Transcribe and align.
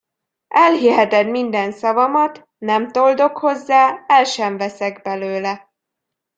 Elhiheted 0.55 1.29
minden 1.29 1.71
szavamat, 1.71 2.47
nem 2.57 2.91
toldok 2.91 3.37
hozzá, 3.37 4.05
el 4.07 4.25
sem 4.25 4.57
veszek 4.57 5.01
belőle. 5.01 5.71